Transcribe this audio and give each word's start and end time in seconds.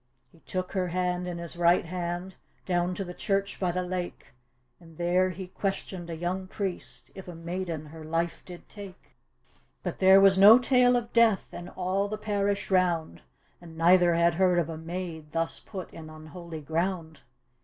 He 0.31 0.39
took 0.39 0.71
her 0.71 0.87
hand 0.87 1.27
in 1.27 1.37
his 1.37 1.55
ri^t 1.57 1.83
hand, 1.85 2.33
Down 2.65 2.95
to 2.95 3.03
the 3.03 3.13
church 3.13 3.59
by 3.59 3.71
the 3.71 3.83
lake. 3.83 4.33
And 4.79 4.97
there 4.97 5.29
he 5.29 5.45
questioned 5.49 6.09
a 6.09 6.15
young 6.15 6.47
priest, 6.47 7.11
If 7.13 7.27
a 7.27 7.35
maiden 7.35 7.85
her 7.85 8.03
life 8.03 8.41
did 8.43 8.67
take. 8.67 9.13
D,gt,, 9.13 9.13
erihyGOOgle 9.13 9.13
Tke 9.13 9.13
Haunted 9.13 9.61
Hour 9.61 9.81
But 9.93 9.99
there 9.99 10.19
was 10.21 10.37
no 10.39 10.57
tale 10.57 10.95
of 10.95 11.13
death 11.13 11.53
In 11.53 11.69
all 11.69 12.07
the 12.07 12.17
parish 12.17 12.71
round, 12.71 13.21
And 13.61 13.77
neither 13.77 14.15
had 14.15 14.33
heard 14.33 14.57
of 14.57 14.69
a 14.69 14.77
maid 14.79 15.33
Thus 15.33 15.59
put 15.59 15.93
in 15.93 16.09
unholy 16.09 16.61
ground. 16.61 17.19